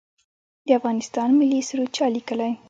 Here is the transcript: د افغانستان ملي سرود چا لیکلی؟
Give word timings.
د 0.65 0.69
افغانستان 0.79 1.29
ملي 1.39 1.59
سرود 1.67 1.89
چا 1.97 2.05
لیکلی؟ 2.15 2.51